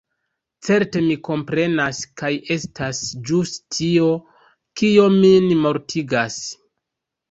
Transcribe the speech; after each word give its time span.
Certe 0.69 1.03
mi 1.07 1.17
komprenas: 1.27 1.99
kaj 2.23 2.33
estas 2.57 3.05
ĵus 3.29 3.55
tio, 3.79 4.11
kio 4.85 5.09
min 5.23 5.59
mortigas. 5.65 6.45